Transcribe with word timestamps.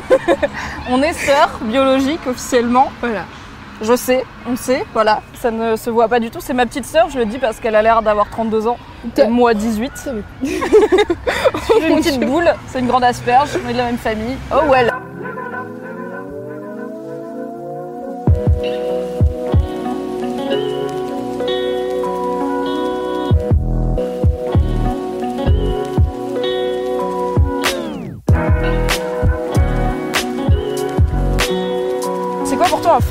On 0.90 1.02
est 1.02 1.12
sœurs 1.12 1.58
biologiques 1.62 2.26
officiellement. 2.26 2.90
Voilà. 3.00 3.24
Je 3.80 3.96
sais, 3.96 4.24
on 4.48 4.54
sait, 4.54 4.84
voilà. 4.92 5.22
Ça 5.34 5.50
ne 5.50 5.74
se 5.74 5.90
voit 5.90 6.06
pas 6.06 6.20
du 6.20 6.30
tout. 6.30 6.38
C'est 6.40 6.54
ma 6.54 6.66
petite 6.66 6.86
sœur, 6.86 7.10
je 7.10 7.18
le 7.18 7.24
dis 7.26 7.38
parce 7.38 7.58
qu'elle 7.58 7.74
a 7.74 7.82
l'air 7.82 8.02
d'avoir 8.02 8.30
32 8.30 8.68
ans. 8.68 8.78
Et 9.16 9.26
moi 9.26 9.54
18. 9.54 10.08
Je 10.42 10.48
suis 10.48 11.88
une 11.88 11.96
petite 11.96 12.20
boule, 12.24 12.48
c'est 12.68 12.78
une 12.78 12.86
grande 12.86 13.02
asperge, 13.02 13.50
on 13.64 13.68
est 13.68 13.72
de 13.72 13.78
la 13.78 13.86
même 13.86 13.98
famille. 13.98 14.36
Oh 14.52 14.70
well. 14.70 14.91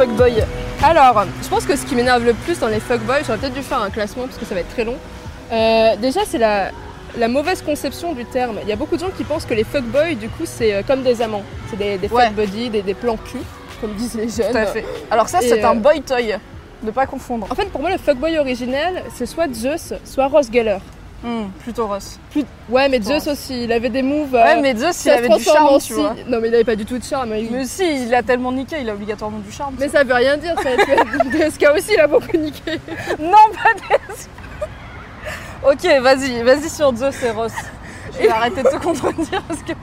Quoi 0.05 0.07
pour 0.07 0.17
toi 0.17 0.25
un 0.27 0.29
fuckboy 0.29 0.43
Alors, 0.83 1.25
je 1.43 1.47
pense 1.49 1.65
que 1.65 1.75
ce 1.75 1.85
qui 1.85 1.95
m'énerve 1.95 2.23
le 2.25 2.33
plus 2.33 2.59
dans 2.59 2.67
les 2.67 2.79
fuckboys, 2.79 3.23
j'aurais 3.25 3.37
peut-être 3.39 3.53
dû 3.53 3.61
faire 3.61 3.81
un 3.81 3.89
classement 3.89 4.23
parce 4.25 4.37
que 4.37 4.45
ça 4.45 4.55
va 4.55 4.61
être 4.61 4.69
très 4.69 4.83
long. 4.83 4.95
Euh, 5.51 5.95
déjà, 5.97 6.21
c'est 6.25 6.37
la, 6.37 6.69
la 7.17 7.27
mauvaise 7.27 7.61
conception 7.61 8.13
du 8.13 8.25
terme. 8.25 8.57
Il 8.63 8.69
y 8.69 8.71
a 8.71 8.75
beaucoup 8.75 8.95
de 8.95 9.01
gens 9.01 9.11
qui 9.15 9.23
pensent 9.23 9.45
que 9.45 9.53
les 9.53 9.63
fuckboys, 9.63 10.15
du 10.15 10.29
coup, 10.29 10.43
c'est 10.45 10.73
euh, 10.73 10.81
comme 10.85 11.03
des 11.03 11.21
amants. 11.21 11.43
C'est 11.69 11.77
des, 11.77 11.97
des 11.97 12.07
Ouais. 12.07 12.29
des, 12.31 12.81
des 12.81 12.93
plans 12.93 13.17
cul, 13.17 13.39
comme 13.79 13.93
disent 13.95 14.15
les 14.15 14.29
jeunes. 14.29 14.51
Tout 14.51 14.57
à 14.57 14.65
fait. 14.65 14.85
Alors 15.09 15.27
ça, 15.29 15.39
c'est 15.41 15.63
euh, 15.63 15.69
un 15.69 15.75
boy 15.75 16.01
toy. 16.01 16.35
Ne 16.83 16.89
pas 16.91 17.05
confondre. 17.05 17.45
En 17.51 17.55
fait, 17.55 17.65
pour 17.69 17.81
moi, 17.81 17.91
le 17.91 17.97
fuckboy 17.97 18.39
originel, 18.39 19.03
c'est 19.13 19.27
soit 19.27 19.53
Zeus, 19.53 19.93
soit 20.03 20.27
Ross 20.27 20.47
Geller. 20.51 20.77
Hmm, 21.23 21.49
plutôt 21.63 21.85
Ross. 21.87 22.17
Plus- 22.31 22.45
Ouais, 22.69 22.89
mais 22.89 22.99
Zeus 23.01 23.13
Ross. 23.25 23.27
aussi, 23.27 23.65
il 23.65 23.71
avait 23.71 23.89
des 23.89 24.01
moves. 24.01 24.33
Ouais, 24.33 24.55
euh, 24.57 24.59
mais 24.61 24.75
Zeus, 24.75 25.05
il 25.05 25.11
avait 25.11 25.29
du 25.29 25.43
charme, 25.43 25.79
tu 25.79 25.93
vois. 25.93 26.15
Non, 26.27 26.39
mais 26.41 26.47
il 26.47 26.55
avait 26.55 26.63
pas 26.63 26.75
du 26.75 26.83
tout 26.85 26.97
de 26.97 27.03
charme. 27.03 27.35
il- 27.35 27.51
Mais 27.51 27.65
si, 27.65 28.05
il 28.07 28.15
a 28.15 28.23
tellement 28.23 28.51
niqué, 28.51 28.77
il 28.81 28.89
a 28.89 28.93
obligatoirement 28.93 29.37
du 29.37 29.51
charme. 29.51 29.75
Mais 29.79 29.87
ça 29.87 30.03
veut 30.03 30.13
rien 30.15 30.35
dire, 30.37 30.55
ça. 30.61 30.69
DSK 31.31 31.65
aussi, 31.77 31.93
il 31.93 31.99
a 31.99 32.07
beaucoup 32.07 32.35
niqué. 32.37 32.79
Non, 33.19 33.37
pas 33.53 33.73
des... 33.75 34.01
Ok, 35.63 36.01
vas-y, 36.01 36.41
vas-y 36.41 36.69
sur 36.69 36.95
Zeus 36.95 37.21
et 37.23 37.29
Ross. 37.31 37.51
Je 38.13 38.17
vais 38.23 38.29
arrêter 38.29 38.63
de 38.63 38.69
te 38.69 38.77
contredire 38.77 39.43
parce 39.47 39.61
que 39.61 39.73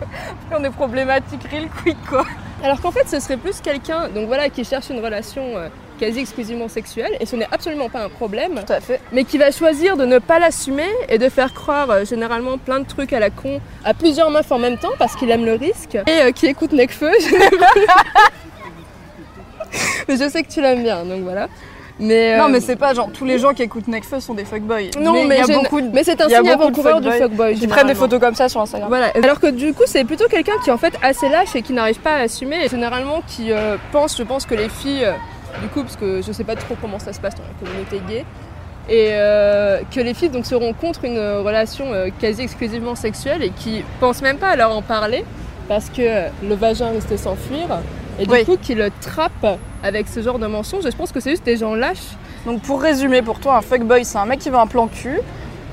on 0.51 0.63
est 0.65 0.71
problématique 0.71 1.43
real 1.51 1.69
quick 1.83 1.97
quoi. 2.09 2.25
Alors 2.65 2.81
qu'en 2.81 2.91
fait, 2.91 3.09
ce 3.09 3.21
serait 3.21 3.37
plus 3.37 3.61
quelqu'un, 3.61 4.09
donc 4.09 4.27
voilà, 4.27 4.49
qui 4.49 4.65
cherche 4.65 4.91
une 4.91 4.99
relation 5.05 5.57
euh, 5.57 5.69
quasi 5.99 6.21
exclusivement 6.21 6.69
sexuelle, 6.69 7.13
et 7.21 7.27
ce 7.27 7.37
n'est 7.37 7.49
absolument 7.51 7.89
pas 7.89 8.03
un 8.05 8.09
problème, 8.09 8.55
Tout 8.67 8.73
à 8.73 8.81
fait. 8.81 9.01
mais 9.13 9.25
qui 9.25 9.37
va 9.39 9.51
choisir 9.51 9.97
de 9.97 10.05
ne 10.07 10.19
pas 10.19 10.39
l'assumer 10.39 10.89
et 11.09 11.19
de 11.19 11.29
faire 11.29 11.53
croire 11.53 11.91
euh, 11.91 12.05
généralement 12.05 12.57
plein 12.59 12.81
de 12.81 12.87
trucs 12.87 13.13
à 13.13 13.21
la 13.21 13.31
con 13.31 13.61
à 13.85 13.95
plusieurs 13.95 14.31
meufs 14.31 14.51
en 14.51 14.59
même 14.59 14.79
temps 14.79 14.93
parce 14.99 15.17
qu'il 15.17 15.31
aime 15.31 15.45
le 15.45 15.55
risque, 15.55 15.97
et 16.07 16.23
euh, 16.23 16.33
qui 16.33 16.47
écoute 16.47 16.73
Necfeu. 16.73 17.11
mais 20.09 20.17
je 20.17 20.29
sais 20.29 20.43
que 20.43 20.51
tu 20.51 20.61
l'aimes 20.61 20.83
bien, 20.83 21.05
donc 21.05 21.23
voilà. 21.23 21.49
Mais, 22.01 22.39
Non 22.39 22.45
euh, 22.45 22.49
mais 22.49 22.61
c'est 22.61 22.77
pas 22.77 22.95
genre 22.95 23.11
tous 23.13 23.25
les 23.25 23.39
gens 23.41 23.53
qui 23.55 23.63
écoutent 23.65 23.89
Nekfeu 23.89 24.21
sont 24.21 24.35
des 24.35 24.45
fuckboys. 24.45 24.91
Non, 25.01 25.25
mais, 25.25 25.41
il 25.41 25.49
y 25.49 25.53
a 25.53 25.59
beaucoup 25.59 25.81
de... 25.81 25.89
mais 25.93 26.05
c'est 26.05 26.21
un 26.21 26.27
il 26.29 26.31
y 26.31 26.35
a 26.37 26.43
signe 26.43 26.53
beaucoup 26.53 26.59
de 26.59 26.63
avant-coureur 26.63 27.01
du 27.01 27.09
fuckboys 27.09 27.29
fuckboy. 27.29 27.55
qui 27.55 27.67
prennent 27.67 27.87
des 27.89 27.95
généralement. 27.95 28.01
photos 28.01 28.21
comme 28.21 28.35
ça 28.37 28.49
sur 28.49 28.61
Instagram. 28.61 28.89
Voilà. 28.89 29.07
Alors 29.21 29.41
que 29.41 29.49
du 29.49 29.75
coup, 29.75 29.83
c'est 29.87 30.05
plutôt 30.05 30.29
quelqu'un 30.29 30.53
qui 30.63 30.71
est 30.71 30.73
en 30.73 30.79
fait 30.79 30.95
assez 31.03 31.29
lâche 31.29 31.57
et 31.57 31.63
qui 31.63 31.73
n'arrive 31.73 31.99
pas 31.99 32.13
à 32.13 32.21
assumer. 32.21 32.65
Et 32.65 32.69
généralement, 32.69 33.21
qui 33.27 33.51
euh, 33.51 33.77
pense, 33.91 34.17
je 34.17 34.23
pense 34.23 34.47
que 34.47 34.55
les 34.55 34.69
filles, 34.69 35.07
euh, 35.07 35.13
du 35.61 35.69
coup, 35.69 35.83
parce 35.83 35.97
que 35.97 36.23
je 36.23 36.33
sais 36.33 36.45
pas 36.45 36.57
trop 36.57 36.77
comment 36.81 36.99
ça 36.99 37.13
se 37.13 37.21
passe 37.21 37.35
dans 37.35 37.43
la 37.43 37.67
communauté 37.67 38.01
gay, 38.09 38.25
et 38.89 39.11
euh, 39.13 39.81
que 39.95 40.01
les 40.01 40.15
filles 40.15 40.31
donc 40.31 40.47
seront 40.47 40.73
contre 40.73 41.05
une 41.05 41.19
euh, 41.19 41.43
relation 41.43 41.93
euh, 41.93 42.09
quasi 42.19 42.41
exclusivement 42.43 42.95
sexuelle 42.95 43.43
et 43.43 43.51
qui 43.51 43.85
pensent 44.01 44.23
même 44.23 44.39
pas 44.39 44.49
à 44.49 44.57
leur 44.57 44.75
en 44.75 44.81
parler 44.81 45.27
parce 45.69 45.91
que 45.91 46.29
le 46.43 46.55
vagin 46.55 46.89
risque 46.91 47.11
de 47.11 47.19
s'enfuir. 47.19 47.67
Et 48.19 48.25
du 48.25 48.33
Oui. 48.33 48.45
coup, 48.47 48.57
qui 48.57 48.75
le 48.75 48.91
trappent 49.03 49.59
avec 49.83 50.09
ce 50.09 50.23
genre 50.23 50.39
de 50.39 50.47
mensonges. 50.47 50.87
Et 50.87 50.91
je 50.91 50.97
pense 50.97 51.13
que 51.13 51.21
c'est 51.21 51.31
juste 51.31 51.45
des 51.45 51.59
gens 51.59 51.75
lâches. 51.75 52.17
Donc 52.47 52.63
pour 52.63 52.81
résumer 52.81 53.21
pour 53.21 53.39
toi, 53.41 53.59
un 53.59 53.61
fuckboy 53.61 54.05
c'est 54.07 54.17
un 54.17 54.25
mec 54.25 54.39
qui 54.39 54.49
veut 54.49 54.57
un 54.57 54.67
plan 54.67 54.87
cul, 54.89 55.21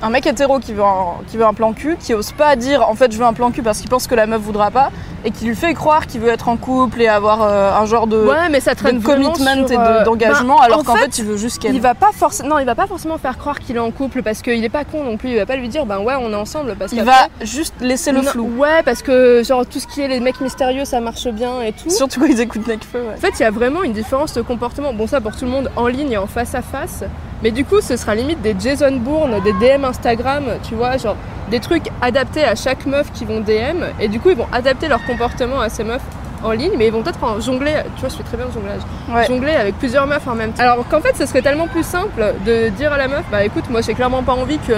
un 0.02 0.10
mec 0.10 0.26
hétéro 0.26 0.58
qui 0.58 0.72
veut 0.74 0.82
un, 0.82 1.14
qui 1.28 1.36
veut 1.36 1.44
un 1.46 1.54
plan 1.54 1.72
cul, 1.72 1.96
qui 1.98 2.12
ose 2.14 2.32
pas 2.32 2.54
dire 2.56 2.86
en 2.88 2.94
fait 2.94 3.10
je 3.12 3.18
veux 3.18 3.24
un 3.24 3.32
plan 3.32 3.50
cul 3.50 3.62
parce 3.62 3.80
qu'il 3.80 3.88
pense 3.88 4.06
que 4.06 4.14
la 4.14 4.26
meuf 4.26 4.40
voudra 4.42 4.70
pas, 4.70 4.90
et 5.24 5.30
qui 5.30 5.46
lui 5.46 5.56
fait 5.56 5.72
croire 5.74 6.06
qu'il 6.06 6.20
veut 6.20 6.28
être 6.28 6.48
en 6.48 6.56
couple 6.56 7.00
et 7.02 7.08
avoir 7.08 7.42
euh, 7.42 7.72
un 7.72 7.86
genre 7.86 8.06
de, 8.06 8.18
ouais, 8.24 8.48
mais 8.50 8.60
ça 8.60 8.74
de 8.74 8.80
commitment 9.02 9.34
sur, 9.66 9.72
et 9.72 9.76
de- 9.76 9.80
euh, 9.80 10.04
d'engagement 10.04 10.58
ben, 10.58 10.64
alors 10.64 10.80
en 10.80 10.82
qu'en 10.82 10.94
fait, 10.96 11.04
fait, 11.04 11.18
il 11.18 11.24
veut 11.24 11.36
juste 11.36 11.60
qu'elle. 11.60 11.74
Il 11.74 11.80
va 11.80 11.94
pas 11.94 12.10
forcément, 12.12 12.50
non, 12.50 12.58
il 12.58 12.66
va 12.66 12.74
pas 12.74 12.86
forcément 12.86 13.16
faire 13.18 13.38
croire 13.38 13.58
qu'il 13.58 13.76
est 13.76 13.80
en 13.80 13.90
couple 13.90 14.22
parce 14.22 14.42
qu'il 14.42 14.62
est 14.64 14.68
pas 14.68 14.84
con 14.84 15.02
non 15.02 15.16
plus. 15.16 15.30
Il 15.30 15.36
va 15.36 15.46
pas 15.46 15.56
lui 15.56 15.68
dire, 15.68 15.86
ben 15.86 15.98
ouais, 16.00 16.14
on 16.20 16.30
est 16.30 16.34
ensemble 16.34 16.74
parce 16.78 16.92
Il 16.92 16.98
qu'après- 16.98 17.12
va 17.12 17.44
juste 17.46 17.74
laisser 17.80 18.12
le 18.12 18.20
Non, 18.20 18.30
flou. 18.30 18.52
Ouais, 18.58 18.82
parce 18.84 19.02
que 19.02 19.42
genre 19.44 19.64
tout 19.66 19.80
ce 19.80 19.86
qui 19.86 20.02
est 20.02 20.08
les 20.08 20.20
mecs 20.20 20.40
mystérieux, 20.40 20.84
ça 20.84 21.00
marche 21.00 21.26
bien 21.28 21.62
et 21.62 21.72
tout. 21.72 21.90
Surtout 21.90 22.20
quand 22.20 22.26
ils 22.26 22.40
écoutent 22.40 22.66
Nekfeu, 22.66 23.00
ouais. 23.00 23.14
En 23.16 23.20
fait, 23.20 23.32
il 23.38 23.42
y 23.42 23.46
a 23.46 23.50
vraiment 23.50 23.82
une 23.82 23.92
différence 23.92 24.34
de 24.34 24.42
comportement. 24.42 24.92
Bon, 24.92 25.06
ça 25.06 25.20
pour 25.20 25.34
tout 25.34 25.44
le 25.46 25.50
monde 25.50 25.70
en 25.76 25.86
ligne 25.88 26.12
et 26.12 26.16
en 26.18 26.26
face 26.26 26.54
à 26.54 26.62
face. 26.62 27.02
Mais 27.42 27.50
du 27.50 27.64
coup, 27.64 27.80
ce 27.80 27.96
sera 27.96 28.14
limite 28.14 28.40
des 28.42 28.54
Jason 28.58 28.96
Bourne, 28.96 29.40
des 29.42 29.52
DM 29.52 29.84
Instagram, 29.84 30.44
tu 30.62 30.74
vois, 30.74 30.96
genre 30.96 31.16
des 31.50 31.60
trucs 31.60 31.88
adaptés 32.00 32.44
à 32.44 32.54
chaque 32.54 32.86
meuf 32.86 33.12
qui 33.12 33.24
vont 33.24 33.40
DM. 33.40 33.84
Et 34.00 34.08
du 34.08 34.18
coup, 34.20 34.30
ils 34.30 34.36
vont 34.36 34.48
adapter 34.52 34.88
leur 34.88 35.04
comportement 35.04 35.60
à 35.60 35.68
ces 35.68 35.84
meufs 35.84 36.00
en 36.42 36.50
ligne, 36.52 36.72
mais 36.78 36.86
ils 36.86 36.92
vont 36.92 37.02
peut-être 37.02 37.22
en 37.22 37.38
jongler. 37.40 37.74
Tu 37.96 38.00
vois, 38.00 38.08
je 38.08 38.16
fais 38.16 38.22
très 38.22 38.36
bien 38.36 38.46
le 38.46 38.52
jonglage. 38.52 38.80
Ouais. 39.10 39.26
Jongler 39.26 39.52
avec 39.54 39.78
plusieurs 39.78 40.06
meufs 40.06 40.26
en 40.26 40.34
même 40.34 40.52
temps. 40.52 40.62
Alors 40.62 40.86
qu'en 40.88 41.00
fait, 41.00 41.14
ce 41.16 41.26
serait 41.26 41.42
tellement 41.42 41.66
plus 41.68 41.84
simple 41.84 42.34
de 42.46 42.68
dire 42.70 42.92
à 42.92 42.98
la 42.98 43.08
meuf, 43.08 43.24
bah 43.30 43.44
écoute, 43.44 43.64
moi 43.70 43.80
j'ai 43.80 43.94
clairement 43.94 44.22
pas 44.22 44.32
envie 44.32 44.58
que 44.58 44.74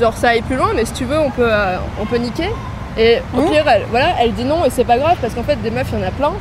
genre 0.00 0.16
ça 0.16 0.30
aille 0.30 0.42
plus 0.42 0.56
loin, 0.56 0.68
mais 0.74 0.84
si 0.84 0.92
tu 0.92 1.04
veux, 1.04 1.18
on 1.18 1.30
peut, 1.30 1.48
euh, 1.50 1.76
on 2.00 2.06
peut 2.06 2.16
niquer. 2.18 2.48
Et 2.96 3.18
au 3.36 3.42
Mhm. 3.42 3.50
pire, 3.50 3.64
elle, 3.68 3.84
voilà, 3.90 4.08
elle 4.20 4.32
dit 4.34 4.44
non 4.44 4.64
et 4.64 4.70
c'est 4.70 4.84
pas 4.84 4.98
grave 4.98 5.16
parce 5.20 5.32
qu'en 5.34 5.42
fait, 5.44 5.56
des 5.62 5.70
meufs, 5.70 5.86
il 5.92 6.00
y 6.00 6.02
en 6.04 6.06
a 6.06 6.10
plein. 6.10 6.32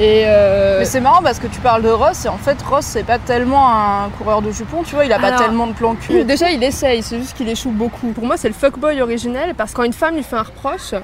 Et 0.00 0.22
euh, 0.24 0.78
Mais 0.78 0.86
c'est 0.86 1.00
marrant 1.00 1.22
parce 1.22 1.38
que 1.38 1.46
tu 1.46 1.60
parles 1.60 1.82
de 1.82 1.90
Ross 1.90 2.24
et 2.24 2.28
en 2.28 2.38
fait 2.38 2.60
Ross 2.62 2.86
c'est 2.86 3.04
pas 3.04 3.18
tellement 3.18 3.68
un 3.68 4.08
coureur 4.16 4.40
de 4.40 4.50
jupons, 4.50 4.82
tu 4.82 4.94
vois, 4.94 5.04
il 5.04 5.12
a 5.12 5.18
pas 5.18 5.32
tellement 5.32 5.66
de 5.66 5.74
plans 5.74 5.94
cul. 5.94 6.24
Déjà, 6.24 6.50
il 6.50 6.64
essaye, 6.64 7.02
c'est 7.02 7.18
juste 7.18 7.36
qu'il 7.36 7.50
échoue 7.50 7.70
beaucoup. 7.70 8.12
Pour 8.12 8.24
moi, 8.24 8.38
c'est 8.38 8.48
le 8.48 8.54
fuckboy 8.54 9.02
originel 9.02 9.54
parce 9.54 9.72
que 9.72 9.76
quand 9.76 9.82
une 9.82 9.92
femme 9.92 10.14
lui 10.14 10.22
fait 10.22 10.36
un 10.36 10.42
reproche, 10.42 10.94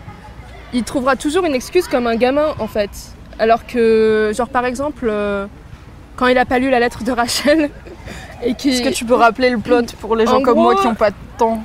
il 0.72 0.82
trouvera 0.82 1.14
toujours 1.14 1.44
une 1.44 1.54
excuse 1.54 1.88
comme 1.88 2.06
un 2.06 2.16
gamin 2.16 2.54
en 2.58 2.66
fait. 2.66 2.90
Alors 3.38 3.66
que, 3.66 4.32
genre 4.34 4.48
par 4.48 4.64
exemple, 4.64 5.06
euh, 5.10 5.46
quand 6.16 6.28
il 6.28 6.38
a 6.38 6.46
pas 6.46 6.58
lu 6.58 6.70
la 6.70 6.80
lettre 6.80 7.04
de 7.04 7.12
Rachel 7.12 7.68
et 8.42 8.54
qui. 8.54 8.70
Est-ce 8.70 8.82
que 8.82 8.94
tu 8.94 9.04
peux 9.04 9.14
rappeler 9.14 9.50
le 9.50 9.58
plot 9.58 9.82
pour 10.00 10.16
les 10.16 10.24
gens 10.24 10.38
En 10.38 10.42
comme 10.42 10.58
moi 10.58 10.74
qui 10.74 10.86
ont 10.86 10.94
pas 10.94 11.10
de 11.10 11.16
temps 11.36 11.62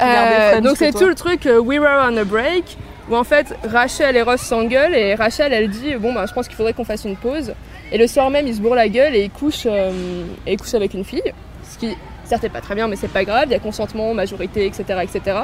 Euh, 0.00 0.60
donc 0.60 0.76
c'est 0.76 0.90
tout 0.90 1.06
le 1.06 1.14
truc 1.14 1.46
euh, 1.46 1.60
We 1.60 1.78
Were 1.78 2.10
on 2.10 2.16
a 2.16 2.24
Break 2.24 2.76
où 3.12 3.16
en 3.16 3.24
fait 3.24 3.54
Rachel 3.70 4.16
et 4.16 4.22
Ross 4.22 4.40
s'engueulent 4.40 4.94
et 4.94 5.14
Rachel 5.14 5.52
elle 5.52 5.68
dit 5.68 5.94
bon 5.96 6.12
bah 6.14 6.24
je 6.26 6.32
pense 6.32 6.48
qu'il 6.48 6.56
faudrait 6.56 6.72
qu'on 6.72 6.84
fasse 6.84 7.04
une 7.04 7.16
pause. 7.16 7.52
Et 7.92 7.98
le 7.98 8.06
soir 8.06 8.30
même 8.30 8.46
il 8.46 8.54
se 8.54 8.60
bourre 8.60 8.74
la 8.74 8.88
gueule 8.88 9.14
et 9.14 9.24
il 9.24 9.30
couche 9.30 9.66
euh, 9.66 10.24
et 10.46 10.54
il 10.54 10.58
couche 10.58 10.74
avec 10.74 10.94
une 10.94 11.04
fille. 11.04 11.32
Ce 11.70 11.78
qui 11.78 11.94
certes 12.24 12.44
est 12.44 12.48
pas 12.48 12.62
très 12.62 12.74
bien 12.74 12.88
mais 12.88 12.96
c'est 12.96 13.12
pas 13.12 13.24
grave. 13.24 13.44
Il 13.46 13.52
y 13.52 13.54
a 13.54 13.58
consentement 13.58 14.14
majorité 14.14 14.64
etc 14.66 15.00
etc 15.02 15.36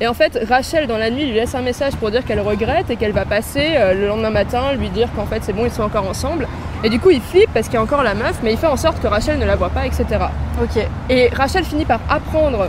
et 0.00 0.06
en 0.06 0.14
fait 0.14 0.38
Rachel 0.48 0.86
dans 0.86 0.98
la 0.98 1.10
nuit 1.10 1.26
lui 1.26 1.34
laisse 1.34 1.54
un 1.54 1.62
message 1.62 1.96
pour 1.96 2.10
dire 2.12 2.24
qu'elle 2.24 2.40
regrette 2.40 2.90
et 2.90 2.96
qu'elle 2.96 3.12
va 3.12 3.24
passer 3.24 3.72
euh, 3.76 3.94
le 3.94 4.06
lendemain 4.06 4.30
matin 4.30 4.72
lui 4.74 4.88
dire 4.90 5.08
qu'en 5.16 5.26
fait 5.26 5.42
c'est 5.42 5.52
bon 5.52 5.64
ils 5.64 5.72
sont 5.72 5.82
encore 5.82 6.08
ensemble. 6.08 6.46
Et 6.84 6.90
du 6.90 7.00
coup 7.00 7.10
il 7.10 7.20
flippe 7.20 7.50
parce 7.52 7.66
qu'il 7.66 7.74
y 7.74 7.78
a 7.78 7.82
encore 7.82 8.04
la 8.04 8.14
meuf 8.14 8.38
mais 8.44 8.52
il 8.52 8.58
fait 8.58 8.68
en 8.68 8.76
sorte 8.76 9.02
que 9.02 9.08
Rachel 9.08 9.38
ne 9.38 9.46
la 9.46 9.56
voit 9.56 9.70
pas 9.70 9.84
etc 9.86 10.04
Ok. 10.62 10.80
et 11.10 11.28
Rachel 11.28 11.64
finit 11.64 11.84
par 11.84 12.00
apprendre 12.08 12.68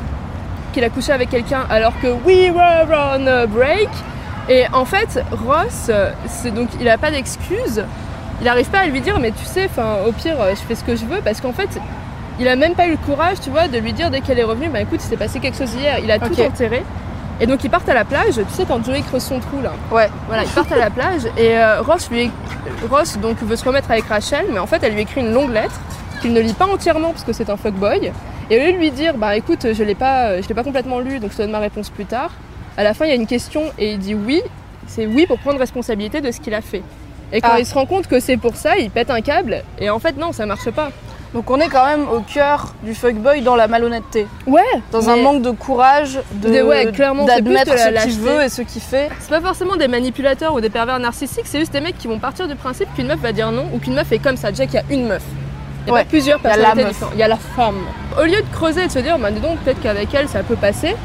qu'il 0.73 0.83
a 0.83 0.89
couché 0.89 1.11
avec 1.11 1.29
quelqu'un 1.29 1.65
alors 1.69 1.93
que 2.01 2.07
we 2.25 2.49
were 2.49 2.87
on 2.89 3.27
a 3.27 3.45
break. 3.45 3.89
Et 4.49 4.65
en 4.73 4.85
fait, 4.85 5.23
Ross, 5.45 5.87
euh, 5.89 6.11
c'est 6.27 6.51
donc 6.51 6.69
il 6.79 6.87
a 6.87 6.97
pas 6.97 7.11
d'excuse. 7.11 7.83
Il 8.39 8.45
n'arrive 8.45 8.69
pas 8.69 8.79
à 8.79 8.85
lui 8.85 9.01
dire, 9.01 9.19
mais 9.19 9.31
tu 9.31 9.45
sais, 9.45 9.65
enfin, 9.65 9.97
au 10.07 10.11
pire, 10.11 10.39
euh, 10.39 10.51
je 10.51 10.61
fais 10.61 10.75
ce 10.75 10.83
que 10.83 10.95
je 10.95 11.05
veux, 11.05 11.21
parce 11.21 11.41
qu'en 11.41 11.53
fait, 11.53 11.69
il 12.39 12.47
a 12.47 12.55
même 12.55 12.75
pas 12.75 12.87
eu 12.87 12.91
le 12.91 12.97
courage, 12.97 13.39
tu 13.41 13.49
vois, 13.49 13.67
de 13.67 13.77
lui 13.79 13.93
dire 13.93 14.11
dès 14.11 14.21
qu'elle 14.21 14.39
est 14.39 14.43
revenue, 14.43 14.69
bah 14.69 14.81
écoute, 14.81 14.99
il 15.03 15.07
s'est 15.07 15.17
passé 15.17 15.39
quelque 15.39 15.57
chose 15.57 15.73
hier. 15.73 15.99
Il 15.99 16.11
a 16.11 16.19
tout 16.19 16.39
enterré. 16.39 16.83
Et 17.39 17.45
donc 17.45 17.63
ils 17.63 17.69
partent 17.69 17.89
à 17.89 17.93
la 17.93 18.05
plage. 18.05 18.35
Tu 18.35 18.53
sais 18.53 18.65
quand 18.65 18.83
Joey 18.83 19.01
creuse 19.01 19.23
son 19.23 19.39
trou 19.39 19.61
là. 19.61 19.73
Ouais. 19.91 20.09
Voilà, 20.27 20.43
ils 20.43 20.49
partent 20.49 20.71
à 20.71 20.77
la 20.77 20.89
plage 20.89 21.25
et 21.37 21.57
euh, 21.57 21.81
Ross 21.81 22.09
lui, 22.09 22.31
Ross 22.89 23.17
donc 23.19 23.37
veut 23.43 23.55
se 23.55 23.63
remettre 23.63 23.91
avec 23.91 24.05
Rachel, 24.05 24.45
mais 24.51 24.59
en 24.59 24.65
fait 24.65 24.81
elle 24.83 24.93
lui 24.93 25.01
écrit 25.01 25.21
une 25.21 25.31
longue 25.33 25.51
lettre 25.51 25.79
qu'il 26.21 26.33
ne 26.33 26.39
lit 26.39 26.53
pas 26.53 26.65
entièrement 26.65 27.11
parce 27.11 27.23
que 27.23 27.33
c'est 27.33 27.49
un 27.49 27.57
fuckboy. 27.57 28.11
Et 28.49 28.59
au 28.59 28.65
lieu 28.65 28.73
de 28.73 28.77
lui 28.77 28.91
dire, 28.91 29.15
bah 29.17 29.35
écoute, 29.35 29.67
je 29.73 29.83
l'ai 29.83 29.93
pas, 29.93 30.41
je 30.41 30.47
l'ai 30.47 30.55
pas 30.55 30.63
complètement 30.63 30.99
lu, 30.99 31.19
donc 31.19 31.31
je 31.31 31.37
te 31.37 31.41
donne 31.41 31.51
ma 31.51 31.59
réponse 31.59 31.89
plus 31.89 32.05
tard. 32.05 32.31
À 32.77 32.83
la 32.83 32.93
fin 32.93 33.05
il 33.05 33.09
y 33.09 33.11
a 33.11 33.15
une 33.15 33.27
question 33.27 33.63
et 33.77 33.91
il 33.93 33.99
dit 33.99 34.13
oui, 34.15 34.41
c'est 34.87 35.05
oui 35.05 35.25
pour 35.27 35.39
prendre 35.39 35.59
responsabilité 35.59 36.21
de 36.21 36.31
ce 36.31 36.39
qu'il 36.39 36.53
a 36.53 36.61
fait. 36.61 36.83
Et 37.33 37.41
quand 37.41 37.49
Ah. 37.53 37.59
il 37.59 37.65
se 37.65 37.73
rend 37.73 37.85
compte 37.85 38.07
que 38.07 38.19
c'est 38.21 38.37
pour 38.37 38.55
ça, 38.55 38.77
il 38.77 38.89
pète 38.89 39.09
un 39.11 39.19
câble 39.21 39.63
et 39.79 39.89
en 39.89 39.99
fait 39.99 40.15
non, 40.17 40.31
ça 40.31 40.45
marche 40.45 40.69
pas. 40.71 40.91
Donc 41.33 41.51
on 41.51 41.59
est 41.59 41.67
quand 41.67 41.85
même 41.85 42.07
au 42.07 42.21
cœur 42.21 42.73
du 42.83 42.95
fuckboy 42.95 43.41
dans 43.41 43.57
la 43.57 43.67
malhonnêteté. 43.67 44.27
Ouais, 44.45 44.61
Dans 44.93 45.09
un 45.09 45.17
manque 45.17 45.41
de 45.41 45.51
courage 45.51 46.19
de, 46.35 46.49
De- 46.49 46.61
ouais, 46.61 46.89
clairement, 46.93 47.27
c'est 47.27 47.41
plus 47.43 47.53
d'admettre 47.53 47.77
ce 47.77 48.03
qu'il 48.07 48.19
veut 48.21 48.43
et 48.43 48.49
ce 48.49 48.61
qu'il 48.61 48.81
fait. 48.81 49.09
C'est 49.19 49.29
pas 49.29 49.41
forcément 49.41 49.75
des 49.75 49.89
manipulateurs 49.89 50.53
ou 50.53 50.61
des 50.61 50.69
pervers 50.69 50.97
narcissiques, 50.99 51.45
c'est 51.45 51.59
juste 51.59 51.73
des 51.73 51.81
mecs 51.81 51.97
qui 51.97 52.07
vont 52.07 52.17
partir 52.17 52.47
du 52.47 52.55
principe 52.55 52.87
qu'une 52.95 53.07
meuf 53.07 53.19
va 53.19 53.33
dire 53.33 53.51
non 53.51 53.65
ou 53.73 53.79
qu'une 53.79 53.93
meuf 53.95 54.09
est 54.13 54.19
comme 54.19 54.37
ça. 54.37 54.51
Déjà 54.51 54.65
qu'il 54.65 54.75
y 54.75 54.77
a 54.77 54.83
une 54.89 55.05
meuf. 55.07 55.21
Il 55.85 55.89
y 55.89 55.91
a 55.91 55.93
Ouais, 55.95 56.03
pas 56.03 56.09
plusieurs 56.09 56.39
personnalités 56.39 56.85
différentes. 56.85 57.13
Il 57.15 57.19
y 57.19 57.23
a 57.23 57.27
la 57.27 57.35
femme. 57.37 57.75
Au 58.17 58.23
lieu 58.23 58.31
de 58.41 58.47
creuser 58.53 58.83
et 58.83 58.87
de 58.87 58.91
se 58.91 58.99
dire, 58.99 59.19
bah 59.19 59.29
dis 59.29 59.41
donc, 59.41 59.59
peut-être 59.59 59.81
qu'avec 59.81 60.13
elle 60.13 60.29
ça 60.29 60.43
peut 60.43 60.55
passer, 60.55 60.95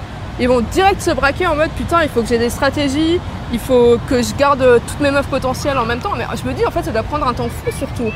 ils 0.40 0.48
vont 0.48 0.60
direct 0.72 1.00
se 1.00 1.10
braquer 1.10 1.46
en 1.46 1.54
mode 1.56 1.70
putain, 1.70 2.02
il 2.02 2.08
faut 2.08 2.22
que 2.22 2.28
j'ai 2.28 2.38
des 2.38 2.50
stratégies, 2.50 3.20
il 3.52 3.58
faut 3.58 3.98
que 4.08 4.22
je 4.22 4.34
garde 4.34 4.80
toutes 4.86 5.00
mes 5.00 5.10
meufs 5.10 5.26
potentielles 5.26 5.78
en 5.78 5.84
même 5.84 5.98
temps. 6.00 6.12
Mais 6.16 6.24
je 6.40 6.48
me 6.48 6.54
dis, 6.54 6.64
en 6.66 6.70
fait, 6.70 6.82
ça 6.82 6.90
doit 6.90 7.02
prendre 7.02 7.26
un 7.26 7.34
temps 7.34 7.48
fou 7.48 7.70
surtout. 7.76 8.10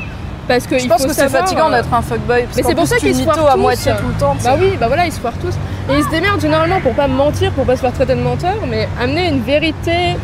Parce 0.47 0.65
que 0.65 0.77
Je 0.79 0.83
il 0.85 0.89
pense 0.89 1.01
faut 1.01 1.09
que 1.09 1.13
c'est 1.13 1.27
fatigant 1.27 1.67
euh, 1.67 1.81
d'être 1.81 1.93
un 1.93 2.01
fuckboy. 2.01 2.43
Parce 2.43 2.55
mais 2.57 2.63
c'est 2.63 2.75
pour 2.75 2.87
ça 2.87 2.95
qu'ils 2.97 3.13
se 3.15 3.23
foirent 3.23 3.51
à 3.51 3.57
moitié 3.57 3.91
tout 3.99 4.07
le 4.07 4.13
temps. 4.13 4.35
Bah 4.43 4.55
oui, 4.59 4.77
bah 4.79 4.87
voilà, 4.87 5.05
ils 5.05 5.11
se 5.11 5.19
foirent 5.19 5.37
tous. 5.41 5.53
Et 5.93 5.97
ils 5.97 6.03
se 6.03 6.09
démerdent 6.09 6.39
généralement 6.39 6.79
pour 6.79 6.93
pas 6.93 7.07
mentir, 7.07 7.51
pour 7.51 7.65
pas 7.65 7.75
se 7.75 7.81
faire 7.81 7.91
traiter 7.93 8.15
de 8.15 8.21
menteur, 8.21 8.55
mais 8.67 8.87
amener 8.99 9.27
une 9.27 9.41
vérité 9.41 10.15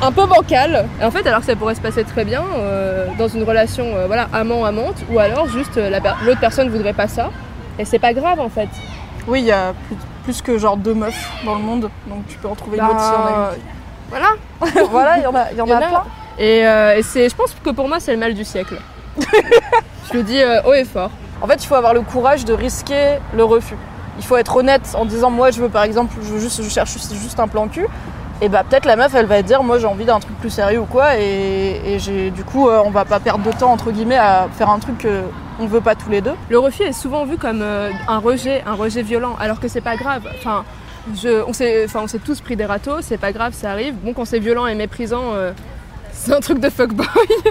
un 0.00 0.12
peu 0.12 0.26
bancale. 0.26 0.86
Et 1.00 1.04
en 1.04 1.10
fait, 1.10 1.26
alors 1.26 1.40
que 1.40 1.46
ça 1.46 1.56
pourrait 1.56 1.74
se 1.74 1.80
passer 1.80 2.04
très 2.04 2.24
bien 2.24 2.42
euh, 2.56 3.06
dans 3.18 3.26
une 3.28 3.42
relation 3.42 3.84
euh, 3.96 4.06
voilà, 4.06 4.28
amant-amante, 4.32 4.96
ou 5.10 5.18
alors 5.18 5.48
juste 5.48 5.76
euh, 5.76 5.90
la 5.90 6.00
per- 6.00 6.14
l'autre 6.24 6.40
personne 6.40 6.68
voudrait 6.68 6.92
pas 6.92 7.08
ça. 7.08 7.30
Et 7.80 7.84
c'est 7.84 7.98
pas 7.98 8.12
grave 8.12 8.38
en 8.38 8.48
fait. 8.48 8.68
Oui, 9.26 9.40
il 9.40 9.46
y 9.46 9.52
a 9.52 9.72
plus, 9.88 9.96
plus 10.26 10.42
que 10.42 10.58
genre 10.58 10.76
deux 10.76 10.92
meufs 10.92 11.30
dans 11.44 11.54
le 11.54 11.60
monde, 11.60 11.88
donc 12.08 12.26
tu 12.26 12.36
peux 12.38 12.48
en 12.48 12.56
trouver 12.56 12.78
une 12.78 12.84
autre 12.84 13.00
si 13.00 13.12
on 13.12 13.26
a 13.26 13.52
Voilà. 14.10 14.26
une. 14.60 14.88
voilà, 14.90 15.18
il 15.18 15.22
y 15.22 15.26
en 15.26 15.34
a, 15.36 15.52
y 15.52 15.60
en 15.60 15.66
y 15.66 15.72
a 15.72 15.76
plein. 15.78 16.02
Et, 16.36 16.66
euh, 16.66 16.96
et 16.96 17.02
c'est, 17.04 17.28
je 17.28 17.36
pense 17.36 17.54
que 17.62 17.70
pour 17.70 17.86
moi, 17.86 18.00
c'est 18.00 18.10
le 18.12 18.18
mal 18.18 18.34
du 18.34 18.44
siècle. 18.44 18.76
je 19.20 20.14
le 20.14 20.24
dis 20.24 20.42
euh, 20.42 20.60
haut 20.64 20.74
et 20.74 20.84
fort. 20.84 21.12
En 21.40 21.46
fait, 21.46 21.62
il 21.62 21.66
faut 21.68 21.76
avoir 21.76 21.94
le 21.94 22.00
courage 22.00 22.44
de 22.44 22.52
risquer 22.52 23.18
le 23.36 23.44
refus. 23.44 23.76
Il 24.18 24.24
faut 24.24 24.36
être 24.36 24.56
honnête 24.56 24.96
en 24.98 25.04
disant 25.04 25.30
moi 25.30 25.52
je 25.52 25.60
veux 25.60 25.68
par 25.68 25.84
exemple, 25.84 26.12
je, 26.20 26.28
veux 26.32 26.40
juste, 26.40 26.60
je 26.60 26.68
cherche 26.68 26.90
juste 26.92 27.38
un 27.38 27.46
plan 27.46 27.68
cul. 27.68 27.86
Et 28.42 28.50
bah 28.50 28.64
peut-être 28.68 28.84
la 28.84 28.96
meuf 28.96 29.14
elle 29.14 29.24
va 29.24 29.40
dire 29.40 29.62
moi 29.62 29.78
j'ai 29.78 29.86
envie 29.86 30.04
d'un 30.04 30.20
truc 30.20 30.38
plus 30.38 30.50
sérieux 30.50 30.80
ou 30.80 30.84
quoi 30.84 31.16
et, 31.16 31.98
du 32.34 32.44
coup 32.44 32.68
euh, 32.68 32.82
on 32.84 32.90
va 32.90 33.06
pas 33.06 33.18
perdre 33.18 33.42
de 33.42 33.56
temps 33.56 33.72
entre 33.72 33.90
guillemets 33.90 34.18
à 34.18 34.48
faire 34.58 34.68
un 34.68 34.78
truc 34.78 34.98
que 34.98 35.22
on 35.58 35.66
veut 35.66 35.80
pas 35.80 35.94
tous 35.94 36.10
les 36.10 36.20
deux. 36.20 36.34
Le 36.50 36.58
refus 36.58 36.82
est 36.82 36.92
souvent 36.92 37.24
vu 37.24 37.38
comme 37.38 37.62
euh, 37.62 37.90
un 38.08 38.18
rejet, 38.18 38.62
un 38.66 38.74
rejet 38.74 39.00
violent, 39.00 39.36
alors 39.40 39.58
que 39.58 39.68
c'est 39.68 39.80
pas 39.80 39.96
grave. 39.96 40.28
Enfin, 40.36 40.66
on 41.46 41.54
s'est, 41.54 41.86
tous 42.22 42.42
pris 42.42 42.56
des 42.56 42.66
râteaux, 42.66 43.00
c'est 43.00 43.16
pas 43.16 43.32
grave, 43.32 43.54
ça 43.54 43.70
arrive. 43.70 43.94
Bon, 43.94 44.12
quand 44.12 44.26
c'est 44.26 44.38
violent 44.38 44.66
et 44.66 44.74
méprisant, 44.74 45.32
euh, 45.32 45.52
c'est 46.12 46.34
un 46.34 46.40
truc 46.40 46.60
de 46.60 46.68
fuckboy. 46.68 47.06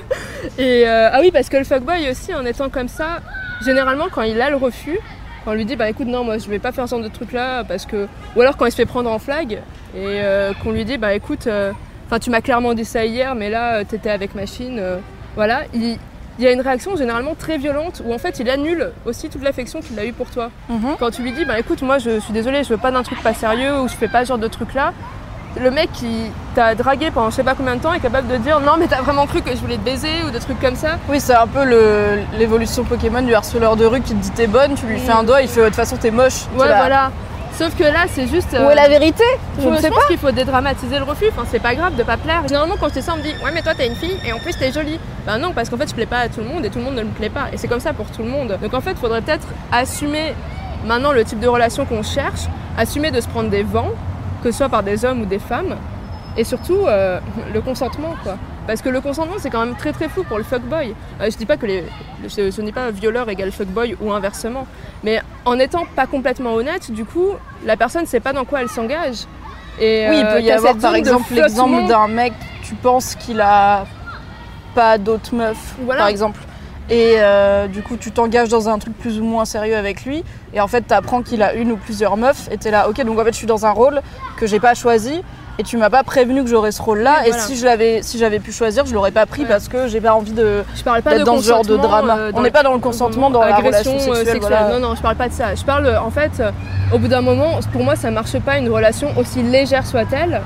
et 0.60 0.86
ah 0.88 1.18
oui, 1.20 1.32
parce 1.32 1.50
que 1.50 1.58
le 1.58 1.64
fuckboy 1.64 2.12
aussi, 2.12 2.36
en 2.36 2.46
étant 2.46 2.70
comme 2.70 2.90
ça, 2.90 3.22
généralement 3.66 4.06
quand 4.12 4.22
il 4.22 4.40
a 4.40 4.52
le 4.52 4.58
refus, 4.58 5.00
on 5.46 5.54
lui 5.54 5.66
dit 5.66 5.76
bah 5.76 5.90
écoute 5.90 6.08
non 6.08 6.24
moi 6.24 6.38
je 6.38 6.50
vais 6.50 6.60
pas 6.60 6.72
faire 6.72 6.86
ce 6.86 6.92
genre 6.96 7.04
de 7.04 7.08
truc 7.08 7.32
là 7.32 7.64
parce 7.64 7.86
que 7.86 8.08
ou 8.36 8.42
alors 8.42 8.58
quand 8.58 8.66
il 8.66 8.72
se 8.72 8.78
fait 8.78 8.86
prendre 8.86 9.10
en 9.12 9.20
flag 9.20 9.54
et 9.54 9.60
euh, 9.96 10.54
qu'on 10.64 10.72
lui 10.72 10.86
dit 10.86 10.98
bah 10.98 11.14
écoute 11.14 11.48
euh, 11.48 11.72
enfin 12.08 12.20
tu 12.20 12.30
m'as 12.30 12.42
clairement 12.42 12.74
dit 12.74 12.86
ça 12.86 13.06
hier 13.06 13.36
mais 13.36 13.50
là 13.50 13.76
euh, 13.76 13.84
t'étais 13.84 14.10
avec 14.10 14.36
machine 14.36 14.82
voilà 15.36 15.64
il, 15.74 15.98
il 16.38 16.44
y 16.44 16.48
a 16.48 16.52
une 16.52 16.62
réaction 16.62 16.96
généralement 16.96 17.36
très 17.36 17.58
violente 17.58 18.02
où 18.06 18.14
en 18.14 18.18
fait 18.18 18.40
il 18.40 18.50
annule 18.50 18.92
aussi 19.06 19.30
toute 19.30 19.44
l'affection 19.44 19.80
qu'il 19.82 19.98
a 20.00 20.06
eue 20.06 20.14
pour 20.14 20.30
toi. 20.30 20.50
Quand 21.00 21.12
tu 21.12 21.22
lui 21.22 21.32
dis 21.32 21.46
bah 21.46 21.60
écoute 21.60 21.82
moi 21.82 21.98
je 21.98 22.20
suis 22.20 22.34
désolée 22.34 22.64
je 22.64 22.70
veux 22.70 22.78
pas 22.78 22.92
d'un 22.92 23.04
truc 23.04 23.22
pas 23.22 23.34
sérieux 23.34 23.80
ou 23.82 23.88
je 23.88 23.94
fais 23.94 24.08
pas 24.08 24.24
ce 24.26 24.30
genre 24.30 24.38
de 24.38 24.48
truc 24.48 24.74
là, 24.74 24.94
le 25.62 25.72
mec 25.72 25.92
qui 25.94 26.32
t'a 26.54 26.76
dragué 26.76 27.12
pendant 27.12 27.30
je 27.30 27.36
sais 27.36 27.44
pas 27.44 27.56
combien 27.56 27.76
de 27.76 27.82
temps 27.82 27.94
est 27.94 28.00
capable 28.00 28.28
de 28.28 28.38
dire 28.38 28.60
non 28.60 28.74
mais 28.78 28.88
t'as 28.88 29.02
vraiment 29.02 29.26
cru 29.26 29.42
que 29.42 29.52
je 29.52 29.58
voulais 29.58 29.78
te 29.78 29.86
baiser 29.86 30.24
ou 30.28 30.32
des 30.32 30.40
trucs 30.40 30.60
comme 30.60 30.76
ça? 30.76 30.98
Oui 31.10 31.20
c'est 31.20 31.36
un 31.36 31.48
peu 31.48 31.64
l'évolution 32.38 32.84
Pokémon 32.84 33.22
du 33.22 33.34
harceleur 33.34 33.76
de 33.76 33.86
rue 33.86 34.02
qui 34.02 34.14
te 34.14 34.22
dit 34.22 34.32
t'es 34.32 34.48
bonne, 34.48 34.76
tu 34.76 34.86
lui 34.86 35.00
fais 35.00 35.12
un 35.12 35.24
doigt, 35.24 35.42
il 35.42 35.48
fait 35.48 35.62
de 35.62 35.66
toute 35.68 35.76
façon 35.76 35.98
t'es 35.98 36.12
moche. 36.12 36.46
Ouais 36.58 36.68
là, 36.68 36.78
voilà. 36.78 37.12
Sauf 37.58 37.74
que 37.78 37.84
là 37.84 38.06
c'est 38.14 38.28
juste. 38.28 38.52
Où 38.52 38.64
euh, 38.64 38.70
est 38.72 38.76
la 38.76 38.90
vérité? 38.90 39.24
Je 39.60 39.70
ne 39.70 39.76
je 39.76 39.82
sais 39.82 39.88
pense 39.88 40.00
pas. 40.00 40.08
qu'il 40.08 40.18
faut 40.18 40.32
dédramatiser 40.32 40.98
le 40.98 41.06
refus, 41.06 41.28
enfin 41.30 41.48
c'est 41.50 41.62
pas 41.62 41.74
grave 41.74 41.96
de 41.96 42.04
pas 42.04 42.18
plaire. 42.18 42.42
Généralement 42.48 42.76
quand 42.78 42.90
je 42.90 42.96
dis 42.96 43.02
ça 43.02 43.14
on 43.14 43.18
me 43.18 43.22
dit 43.22 43.34
ouais 43.44 43.52
mais 43.54 43.62
toi 43.62 43.74
t'es 43.74 43.88
une 43.88 43.96
fille 43.96 44.20
et 44.26 44.34
en 44.34 44.40
plus 44.40 44.58
t'es 44.58 44.74
jolie. 44.74 45.00
Ben 45.26 45.38
non 45.38 45.54
parce 45.54 45.70
qu'en 45.70 45.78
fait 45.78 45.88
je 45.88 45.96
plais 45.96 46.06
pas 46.06 46.20
à 46.20 46.28
tout 46.28 46.42
le 46.42 46.48
monde 46.48 46.66
et 46.66 46.70
tout 46.70 46.80
le 46.80 46.84
monde 46.86 46.96
ne 46.96 47.04
me 47.04 47.12
plaît 47.12 47.30
pas 47.30 47.46
et 47.54 47.58
c'est 47.58 47.70
comme 47.70 47.80
ça 47.80 47.94
pour 47.94 48.08
tout 48.08 48.24
le 48.24 48.30
monde. 48.30 48.58
Donc 48.62 48.74
en 48.74 48.82
fait 48.82 48.98
faudrait 48.98 49.22
peut-être 49.22 49.48
assumer 49.72 50.34
maintenant 50.86 51.14
le 51.14 51.24
type 51.24 51.40
de 51.40 51.48
relation 51.48 51.86
qu'on 51.86 52.04
cherche, 52.04 52.42
assumer 52.78 53.12
de 53.12 53.22
se 53.22 53.28
prendre 53.28 53.50
des 53.50 53.64
vents, 53.64 53.92
que 54.46 54.52
ce 54.52 54.58
soit 54.60 54.70
par 54.70 54.84
des 54.84 55.04
hommes 55.06 55.24
ou 55.24 55.26
des 55.26 55.40
femmes, 55.40 55.76
et 56.38 56.44
surtout 56.44 56.86
euh, 56.86 57.20
le 57.52 57.62
consentement 57.62 58.14
quoi. 58.24 58.38
Parce 58.68 58.84
que 58.84 58.90
le 58.90 59.02
consentement 59.02 59.38
c'est 59.40 59.50
quand 59.50 59.66
même 59.66 59.76
très 59.76 59.92
très 59.92 60.08
fou 60.08 60.24
pour 60.24 60.38
le 60.38 60.44
fuckboy. 60.44 60.94
Euh, 61.20 61.32
je 61.32 61.36
dis 61.36 61.48
pas 61.48 61.58
que 61.58 61.66
les, 61.66 61.84
je 62.24 62.62
dis 62.62 62.72
pas 62.72 62.92
violeur 62.92 63.28
égale 63.28 63.52
fuckboy 63.52 63.98
ou 64.00 64.12
inversement, 64.12 64.68
mais 65.04 65.20
en 65.46 65.58
étant 65.58 65.86
pas 65.96 66.06
complètement 66.06 66.54
honnête, 66.54 66.92
du 66.92 67.06
coup 67.06 67.30
la 67.66 67.76
personne 67.76 68.06
sait 68.06 68.20
pas 68.20 68.34
dans 68.34 68.46
quoi 68.46 68.62
elle 68.62 68.70
s'engage. 68.70 69.26
Et, 69.82 70.06
Oui, 70.10 70.18
il 70.20 70.26
euh, 70.26 70.34
peut 70.36 70.42
y 70.42 70.52
avoir 70.52 70.78
par 70.78 70.94
exemple 70.94 71.34
l'exemple 71.34 71.88
d'un 71.88 72.08
mec, 72.08 72.34
tu 72.62 72.76
penses 72.76 73.16
qu'il 73.16 73.42
a 73.42 73.88
pas 74.76 75.00
d'autres 75.00 75.34
meufs, 75.34 75.74
Voilà. 75.82 76.02
par 76.02 76.10
exemple. 76.10 76.40
Et 76.90 77.16
euh, 77.18 77.68
du 77.68 77.82
coup, 77.82 77.98
tu 77.98 78.12
t'engages 78.12 78.50
dans 78.50 78.70
un 78.70 78.78
truc 78.78 78.96
plus 78.98 79.20
ou 79.20 79.24
moins 79.24 79.46
sérieux 79.46 79.76
avec 79.76 80.06
lui. 80.06 80.24
Et 80.54 80.62
en 80.62 80.68
fait, 80.68 80.82
t'apprends 80.82 81.22
qu'il 81.24 81.42
a 81.42 81.54
une 81.56 81.72
ou 81.72 81.78
plusieurs 81.78 82.16
meufs. 82.16 82.48
Et 82.52 82.58
t'es 82.58 82.70
là, 82.72 82.88
ok, 82.90 83.04
donc 83.04 83.20
en 83.20 83.24
fait, 83.24 83.32
je 83.32 83.38
suis 83.38 83.48
dans 83.48 83.66
un 83.66 83.72
rôle 83.72 84.02
que 84.38 84.46
j'ai 84.46 84.60
pas 84.60 84.76
choisi. 84.76 85.24
Et 85.58 85.64
tu 85.64 85.78
m'as 85.78 85.90
pas 85.90 86.04
prévenu 86.04 86.44
que 86.44 86.50
j'aurais 86.50 86.74
ce 86.74 86.82
rôle-là. 86.82 87.20
Oui, 87.22 87.28
et 87.28 87.30
voilà. 87.30 87.44
si 87.44 87.56
je 87.56 87.66
l'avais, 87.66 88.02
si 88.04 88.18
j'avais 88.18 88.40
pu 88.40 88.52
choisir, 88.52 88.86
je 88.86 88.94
l'aurais 88.94 89.12
pas 89.12 89.26
pris 89.26 89.44
Ouais. 89.44 89.48
parce 89.48 89.70
que 89.70 89.88
j'ai 89.88 90.02
pas 90.02 90.14
envie 90.14 90.34
de 90.34 90.64
Je 90.76 90.84
parle 90.84 91.02
pas 91.02 91.12
d'être 91.12 91.22
de 91.22 91.26
dans 91.26 91.40
ce 91.40 91.48
genre 91.48 91.64
de 91.64 91.78
drama. 91.78 92.18
euh, 92.18 92.32
On 92.36 92.42
n'est 92.42 92.52
pas 92.52 92.62
dans 92.62 92.74
le 92.74 92.80
consentement 92.80 93.30
dans 93.30 93.40
la 93.42 93.56
relation 93.56 93.94
euh, 93.96 94.16
sexuelle. 94.16 94.40
voilà. 94.42 94.68
Non, 94.74 94.80
non, 94.90 94.96
je 94.96 95.02
parle 95.02 95.16
pas 95.16 95.30
de 95.30 95.34
ça. 95.34 95.56
Je 95.56 95.64
parle, 95.64 95.86
euh, 95.88 96.02
en 96.02 96.12
fait, 96.12 96.44
au 96.94 96.98
bout 97.00 97.08
d'un 97.08 97.22
moment, 97.22 97.58
pour 97.72 97.84
moi, 97.86 97.96
ça 97.96 98.12
marche 98.12 98.38
pas 98.40 98.58
une 98.58 98.68
relation 98.70 99.08
aussi 99.18 99.42
légère 99.44 99.88
soit-elle, 99.88 100.42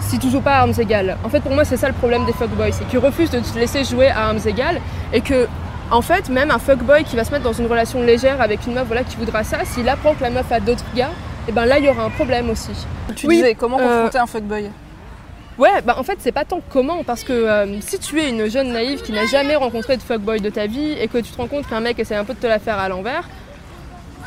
si 0.00 0.18
tu 0.18 0.30
joues 0.30 0.40
pas 0.40 0.52
à 0.54 0.60
armes 0.62 0.72
égales. 0.78 1.18
En 1.24 1.28
fait, 1.28 1.40
pour 1.40 1.52
moi, 1.52 1.66
c'est 1.66 1.76
ça 1.76 1.88
le 1.88 1.94
problème 1.94 2.24
des 2.24 2.32
fuckboys, 2.32 2.72
c'est 2.72 2.86
qu'ils 2.88 2.98
refusent 3.00 3.30
de 3.30 3.40
te 3.40 3.58
laisser 3.58 3.84
jouer 3.84 4.08
à 4.08 4.28
armes 4.28 4.40
égales 4.46 4.80
et 5.12 5.20
que. 5.20 5.46
En 5.90 6.02
fait, 6.02 6.28
même 6.28 6.50
un 6.50 6.58
fuckboy 6.58 7.04
qui 7.04 7.14
va 7.16 7.24
se 7.24 7.30
mettre 7.30 7.44
dans 7.44 7.52
une 7.52 7.66
relation 7.66 8.02
légère 8.02 8.40
avec 8.40 8.66
une 8.66 8.74
meuf 8.74 8.86
voilà, 8.86 9.04
qui 9.04 9.16
voudra 9.16 9.44
ça, 9.44 9.58
s'il 9.64 9.88
apprend 9.88 10.14
que 10.14 10.22
la 10.22 10.30
meuf 10.30 10.50
a 10.50 10.60
d'autres 10.60 10.84
gars, 10.94 11.10
et 11.46 11.52
ben 11.52 11.66
là 11.66 11.78
il 11.78 11.84
y 11.84 11.88
aura 11.88 12.04
un 12.04 12.10
problème 12.10 12.50
aussi. 12.50 12.72
Tu 13.14 13.26
Oui, 13.26 13.36
disais, 13.36 13.54
comment 13.54 13.78
euh, 13.78 13.82
confronter 13.82 14.18
un 14.18 14.26
fuckboy 14.26 14.70
Ouais, 15.56 15.82
bah 15.84 15.94
en 15.98 16.02
fait, 16.02 16.16
c'est 16.18 16.32
pas 16.32 16.44
tant 16.44 16.60
comment, 16.68 17.04
parce 17.04 17.22
que 17.22 17.32
euh, 17.32 17.80
si 17.80 17.98
tu 17.98 18.20
es 18.20 18.28
une 18.30 18.50
jeune 18.50 18.72
naïve 18.72 19.02
qui 19.02 19.12
n'a 19.12 19.26
jamais 19.26 19.54
rencontré 19.54 19.96
de 19.96 20.02
fuckboy 20.02 20.40
de 20.40 20.50
ta 20.50 20.66
vie 20.66 20.92
et 20.92 21.06
que 21.06 21.18
tu 21.18 21.30
te 21.30 21.36
rends 21.36 21.46
compte 21.46 21.68
qu'un 21.68 21.80
mec 21.80 21.98
essaie 21.98 22.16
un 22.16 22.24
peu 22.24 22.34
de 22.34 22.40
te 22.40 22.46
la 22.46 22.58
faire 22.58 22.78
à 22.78 22.88
l'envers, 22.88 23.28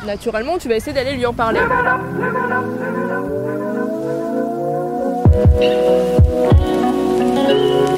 naturellement, 0.06 0.56
tu 0.58 0.68
vas 0.68 0.76
essayer 0.76 0.94
d'aller 0.94 1.14
lui 1.14 1.26
en 1.26 1.34
parler. 1.34 1.60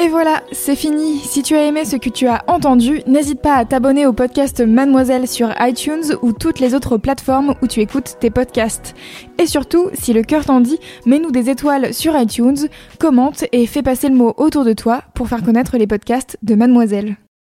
Et 0.02 0.08
voilà, 0.08 0.42
c'est 0.50 0.76
fini. 0.76 1.18
Si 1.18 1.42
tu 1.42 1.54
as 1.54 1.66
aimé 1.66 1.84
ce 1.84 1.96
que 1.96 2.08
tu 2.08 2.26
as 2.26 2.42
entendu, 2.46 3.02
n'hésite 3.06 3.42
pas 3.42 3.56
à 3.56 3.66
t'abonner 3.66 4.06
au 4.06 4.14
podcast 4.14 4.62
Mademoiselle 4.62 5.28
sur 5.28 5.52
iTunes 5.60 6.16
ou 6.22 6.32
toutes 6.32 6.58
les 6.58 6.74
autres 6.74 6.96
plateformes 6.96 7.54
où 7.60 7.66
tu 7.66 7.80
écoutes 7.80 8.16
tes 8.18 8.30
podcasts. 8.30 8.94
Et 9.36 9.44
surtout, 9.44 9.90
si 9.92 10.14
le 10.14 10.22
cœur 10.22 10.46
t'en 10.46 10.60
dit, 10.60 10.78
mets-nous 11.04 11.30
des 11.30 11.50
étoiles 11.50 11.92
sur 11.92 12.18
iTunes, 12.18 12.68
commente 12.98 13.44
et 13.52 13.66
fais 13.66 13.82
passer 13.82 14.08
le 14.08 14.14
mot 14.14 14.32
autour 14.38 14.64
de 14.64 14.72
toi 14.72 15.02
pour 15.14 15.28
faire 15.28 15.42
connaître 15.42 15.76
les 15.76 15.86
podcasts 15.86 16.38
de 16.42 16.54
Mademoiselle. 16.54 17.18